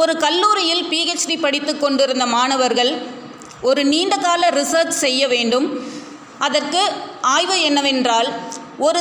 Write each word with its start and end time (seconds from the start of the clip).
ஒரு 0.00 0.12
கல்லூரியில் 0.24 0.84
பிஹெச்டி 0.92 1.36
படித்து 1.44 1.72
கொண்டிருந்த 1.78 2.24
மாணவர்கள் 2.36 2.92
ஒரு 3.68 3.82
நீண்ட 3.92 4.14
கால 4.16 4.42
ரிசர்ச் 4.60 5.00
செய்ய 5.04 5.28
வேண்டும். 5.34 5.66
அதற்கு 6.46 6.80
ஆய்வு 7.34 7.56
என்னவென்றால் 7.68 8.28
ஒரு 8.86 9.00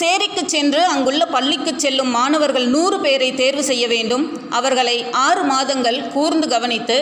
சேரிக்கு 0.00 0.42
சென்று 0.54 0.80
அங்குள்ள 0.92 1.22
பள்ளிக்கு 1.26 1.72
செல்லும் 1.76 2.12
மாணவர்கள் 2.18 2.66
நூறு 2.74 2.98
பேரை 3.00 3.30
தேர்வு 3.34 3.64
செய்ய 3.70 3.84
வேண்டும். 3.94 4.24
அவர்களை 4.58 4.96
ஆறு 5.26 5.42
மாதங்கள் 5.52 5.98
கூர்ந்து 6.14 6.48
கவனித்து 6.48 6.98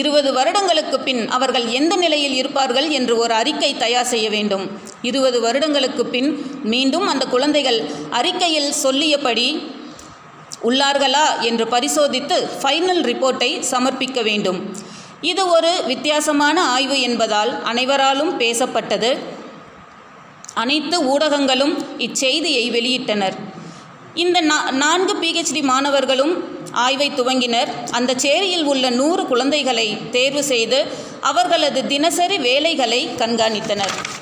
இருபது 0.00 0.30
வருடங்களுக்கு 0.38 0.98
பின் 1.00 1.22
அவர்கள் 1.36 1.66
எந்த 1.78 1.94
நிலையில் 1.96 2.36
இருப்பார்கள் 2.40 2.88
என்று 2.98 3.14
ஒரு 3.22 3.34
அறிக்கை 3.40 3.70
தயார் 3.84 4.10
செய்ய 4.12 4.26
வேண்டும். 4.30 4.64
இருபது 5.10 5.40
வருடங்களுக்கு 5.40 6.04
பின் 6.14 6.30
மீண்டும் 6.72 7.06
அந்த 7.12 7.24
குழந்தைகள் 7.34 7.80
அறிக்கையில் 8.20 8.72
சொல்லியபடி 8.84 9.48
உள்ளார்களா 10.64 11.40
என்று 11.40 11.68
பரிசோதித்து 11.68 12.48
ஃபைனல் 12.62 13.02
ரிப்போர்ட்டை 13.02 13.62
சமர்ப்பிக்க 13.70 14.22
வேண்டும். 14.22 14.76
இது 15.20 15.48
ஒரு 15.48 15.82
வித்தியாசமான 15.86 16.68
ஆய்வு 16.68 17.00
என்பதால் 17.00 17.62
அனைவராலும் 17.62 18.40
பேசப்பட்டது. 18.40 19.18
அனைத்து 20.54 21.18
ஊடகங்களும் 21.18 21.84
இச்செய்தியை 21.98 22.70
வெளியிட்டனர். 22.70 23.32
இந்த 24.14 24.40
நா- 24.40 24.70
நான்கு 24.70 25.14
பிஹெச்டி 25.14 25.62
மாணவர்களும் 25.62 26.58
ஆய்வை 26.72 27.10
துவங்கினர். 27.10 27.68
அந்த 27.90 28.14
சேரியில் 28.16 28.64
உள்ள 28.64 28.90
நூறு 28.90 29.26
குழந்தைகளை 29.26 29.98
தேர்வு 30.10 30.44
செய்து 30.44 30.86
அவர்களது 31.20 31.86
தினசரி 31.86 32.38
வேலைகளை 32.38 33.08
கண்காணித்தனர். 33.18 34.20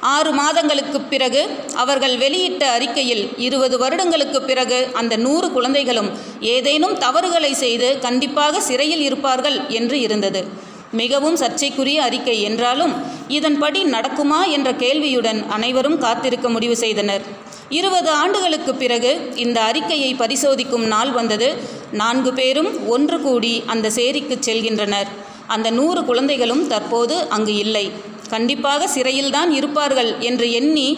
ஆறு 0.00 0.34
மாதங்களுக்குப் 0.34 1.08
பிறகு 1.08 1.48
அவர்கள் 1.74 2.16
வெளியிட்ட 2.16 2.70
அறிக்கையில் 2.70 3.28
இருபது 3.36 3.78
வருடங்களுக்குப் 3.78 4.46
பிறகு 4.46 4.88
அந்த 4.92 5.16
நூறு 5.16 5.50
குழந்தைகளும் 5.52 6.10
ஏதேனும் 6.40 6.98
தவறுகளை 6.98 7.54
செய்து 7.54 7.98
கண்டிப்பாக 7.98 8.60
சிறையில் 8.60 9.00
இருப்பார்கள் 9.00 9.60
என்று 9.68 10.00
இருந்தது. 10.00 10.44
மிகவும் 10.92 11.36
சர்ச்சைக்குரிய 11.36 12.02
அறிக்கை 12.02 12.42
என்றாலும் 12.42 12.94
இதன்படி 13.28 13.84
நடக்குமா 13.84 14.48
என்ற 14.48 14.74
கேள்வியுடன் 14.74 15.46
அனைவரும் 15.48 15.98
காத்திருக்க 15.98 16.48
முடிவு 16.48 16.76
செய்தனர். 16.76 17.22
இருபது 17.68 18.10
ஆண்டுகளுக்கு 18.10 18.74
பிறகு 18.74 19.30
இந்த 19.34 19.60
அறிக்கையை 19.60 20.14
பரிசோதிக்கும் 20.14 20.86
நாள் 20.86 21.10
வந்தது. 21.10 21.54
நான்கு 21.92 22.32
பேரும் 22.32 22.88
ஒன்று 22.88 23.20
கூடி 23.20 23.62
அந்த 23.66 23.88
சேரிக்கு 23.88 24.36
செல்கின்றனர். 24.46 25.06
அந்த 25.46 25.70
நூறு 25.70 26.04
குழந்தைகளும் 26.04 26.66
தற்போது 26.66 27.28
அங்கு 27.28 27.54
இல்லை. 27.54 27.90
கண்டிப்பாக 28.30 28.88
சிறையில்தான் 28.94 29.50
இருப்பார்கள் 29.50 30.10
என்று 30.18 30.52
எண்ணி 30.52 30.88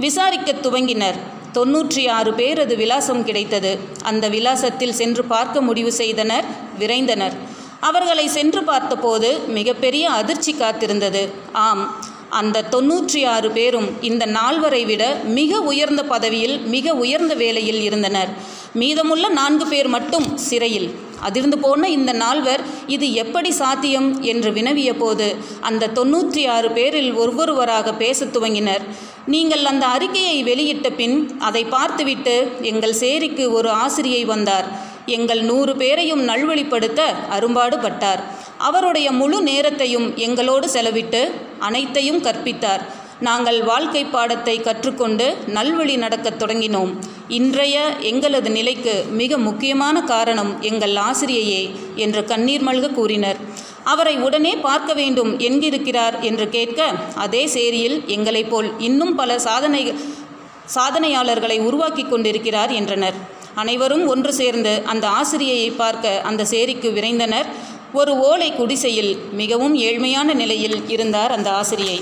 விசாரிக்கத் 0.00 0.64
துவங்கினர். 0.66 1.18
தொன்னூற்றி 1.54 2.02
ஆறு 2.08 2.30
பேரது 2.32 2.76
விலாசம் 2.76 3.24
கிடைத்தது. 3.24 3.78
அந்த 4.02 4.28
விலாசத்தில் 4.28 4.96
சென்று 5.00 5.24
பார்க்க 5.24 5.60
முடிவு 5.60 5.92
செய்தனர் 5.92 6.44
விரைந்தனர். 6.78 7.34
அவர்களை 7.80 8.26
சென்று 8.28 8.64
பார்த்தபோது 8.64 9.28
மிகப்பெரிய 9.48 10.10
அதிர்ச்சி 10.10 10.52
காத்திருந்தது. 10.52 11.22
ஆம் 11.52 11.84
அந்த 12.30 12.64
தொன்னூற்றி 12.70 13.26
ஆறு 13.26 13.50
பேரும் 13.50 13.88
இந்த 14.02 14.26
நால்வரை 14.26 14.84
விட 14.84 15.02
மிக 15.24 15.60
உயர்ந்த 15.60 16.02
பதவியில் 16.02 16.56
மிக 16.66 16.94
உயர்ந்த 16.94 17.34
வேலையில் 17.34 17.82
இருந்தனர். 17.82 18.30
மீதமுள்ள 18.72 19.28
நான்கு 19.28 19.66
பேர் 19.66 19.88
மட்டும் 19.88 20.36
சிறையில். 20.36 20.88
அதிர்ந்து 21.22 21.58
போன 21.58 21.88
இந்த 21.88 22.12
நால்வர் 22.12 22.60
இது 22.86 23.12
எப்படி 23.12 23.50
சாத்தியம்? 23.50 24.22
என்று 24.22 24.52
வினவிய 24.52 24.94
போது 24.94 25.36
அந்த 25.60 25.90
தொன்னூற்றி 25.94 26.48
ஆறு 26.48 26.70
பேரில் 26.70 27.12
ஒவ்வொருவராக 27.14 27.94
பேசத் 27.94 28.36
துவங்கினர். 28.36 28.84
நீங்கள் 29.26 29.64
அந்த 29.64 29.86
அறிக்கையை 29.86 30.42
வெளியிட்ட 30.42 30.90
பின் 30.90 31.36
அதை 31.38 31.64
பார்த்துவிட்டு 31.64 32.34
எங்கள் 32.62 33.00
சேரிக்கு 33.00 33.52
ஒரு 33.52 33.70
ஆசிரியை 33.70 34.24
வந்தார். 34.24 34.90
எங்கள் 35.06 35.42
நூறு 35.42 35.76
பேரையும் 35.76 36.28
நல்வழிப்படுத்த 36.28 37.00
அரும்பாடுபட்டார். 37.38 38.22
அவருடைய 38.58 39.12
முழு 39.12 39.42
நேரத்தையும் 39.42 40.16
எங்களோடு 40.16 40.66
செலவிட்டு 40.72 41.30
அனைத்தையும் 41.58 42.22
கற்பித்தார். 42.22 43.00
நாங்கள் 43.26 43.58
வாழ்க்கை 43.62 44.02
பாடத்தை 44.04 44.54
கற்றுக்கொண்டு 44.60 45.26
நல்வழி 45.56 45.96
நடக்கத் 45.96 46.38
தொடங்கினோம். 46.42 46.92
இன்றைய 47.28 47.76
எங்களது 48.10 48.50
நிலைக்கு 48.50 48.94
மிக 49.20 49.38
முக்கியமான 49.38 49.96
காரணம் 50.02 50.50
எங்கள் 50.70 50.94
ஆசிரியையே 51.08 51.62
என்று 52.04 52.24
கண்ணீர் 52.24 52.64
மல்க 52.68 52.88
கூறினர். 52.92 53.38
அவரை 53.84 54.14
உடனே 54.16 54.52
பார்க்க 54.66 54.92
வேண்டும் 55.00 55.38
என்கிருக்கிறார் 55.38 56.16
என்று 56.20 56.48
கேட்க 56.48 56.80
அதே 57.14 57.44
சேரியில் 57.46 57.96
எங்களைப் 58.06 58.50
போல் 58.50 58.70
இன்னும் 58.78 59.14
பல 59.14 59.38
சாதனை 59.38 59.82
சாதனையாளர்களை 60.76 61.58
உருவாக்கி 61.60 62.04
கொண்டிருக்கிறார் 62.04 62.72
என்றனர். 62.72 63.18
அனைவரும் 63.54 64.06
ஒன்று 64.06 64.32
சேர்ந்து 64.32 64.82
அந்த 64.84 65.06
ஆசிரியையை 65.20 65.72
பார்க்க 65.76 66.20
அந்த 66.30 66.46
சேரிக்கு 66.50 66.90
விரைந்தனர். 66.98 67.48
ஒரு 67.92 68.12
ஓலை 68.28 68.50
குடிசையில் 68.52 69.12
மிகவும் 69.32 69.74
ஏழ்மையான 69.76 70.28
நிலையில் 70.34 70.78
இருந்தார் 70.88 71.32
அந்த 71.32 71.50
ஆசிரியை. 71.60 71.98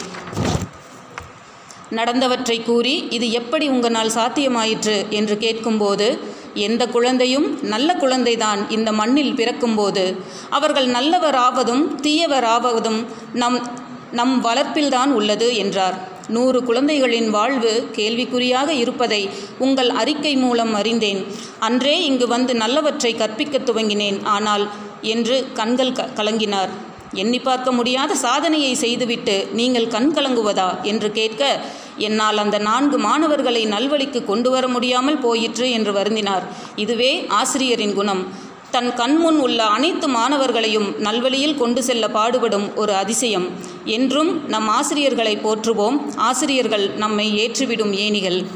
நடந்தவற்றை 1.90 2.64
கூறி 2.64 3.06
இது 3.10 3.30
எப்படி 3.30 3.68
உங்களால் 3.68 4.08
சாத்தியமாயிற்று? 4.08 5.08
என்று 5.08 5.38
கேட்கும்போது 5.38 6.18
எந்த 6.54 6.86
குழந்தையும் 6.86 7.58
நல்ல 7.62 7.96
குழந்தைதான் 8.00 8.70
இந்த 8.70 8.92
மண்ணில் 8.92 9.34
பிறக்கும்போது. 9.34 10.16
அவர்கள் 10.50 10.86
நல்லவராவதும் 10.86 11.82
தீயவராவதும் 12.02 13.06
நம் 13.32 13.88
நம் 14.12 14.44
வளர்ப்பில்தான் 14.44 15.06
உள்ளது 15.06 15.56
என்றார். 15.56 16.08
நூறு 16.28 16.64
குழந்தைகளின் 16.64 17.30
வாழ்வு 17.30 17.88
கேள்விக்குறியாக 17.96 18.68
இருப்பதை 18.68 19.30
உங்கள் 19.58 19.90
அறிக்கை 19.90 20.36
மூலம் 20.36 20.74
அறிந்தேன். 20.74 21.26
அன்றே 21.58 22.04
இங்கு 22.04 22.26
வந்து 22.26 22.52
நல்லவற்றை 22.52 23.16
கற்பிக்கத் 23.16 23.70
துவங்கினேன் 23.70 24.24
ஆனால் 24.24 24.68
என்று 25.00 25.46
கண்கள் 25.52 25.92
க 25.92 26.08
கலங்கினார். 26.16 26.68
எண்ணி 27.12 27.38
பார்க்க 27.38 27.72
முடியாத 27.72 28.14
சாதனையை 28.14 28.74
செய்துவிட்டு 28.74 29.48
நீங்கள் 29.52 29.86
கண்கலங்குவதா? 29.86 30.82
என்று 30.82 31.12
கேட்க 31.12 31.60
என்னால் 31.96 32.38
அந்த 32.38 32.58
நான்கு 32.58 32.98
மாணவர்களை 32.98 33.66
நல்வழிக்கு 33.66 34.24
கொண்டு 34.24 34.50
வர 34.50 34.68
முடியாமல் 34.68 35.18
போயிற்று 35.18 35.70
என்று 35.70 35.92
வருந்தினார். 35.92 36.42
இதுவே 36.76 37.26
ஆசிரியரின் 37.28 37.94
குணம். 37.94 38.48
தன் 38.70 38.94
கண்முன் 38.94 39.38
உள்ள 39.38 39.64
அனைத்து 39.64 40.08
மாணவர்களையும் 40.08 40.94
நல்வழியில் 40.98 41.58
கொண்டு 41.58 41.82
செல்ல 41.82 42.08
பாடுபடும் 42.08 42.76
ஒரு 42.76 42.94
அதிசயம். 42.94 43.48
என்றும் 43.84 44.48
நம் 44.48 44.68
ஆசிரியர்களை 44.68 45.36
போற்றுவோம். 45.36 46.00
ஆசிரியர்கள் 46.16 46.90
நம்மை 46.90 47.46
ஏற்றிவிடும் 47.46 47.92
ஏணிகள். 47.92 48.46